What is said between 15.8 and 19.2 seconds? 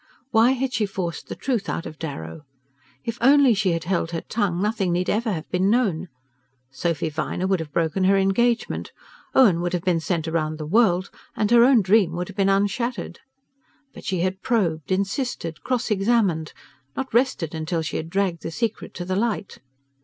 examined, not rested till she had dragged the secret to the